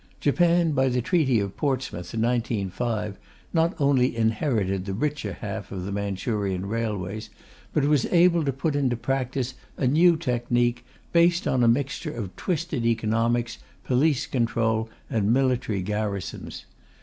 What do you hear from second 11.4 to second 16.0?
on a mixture of twisted economics, police control, and military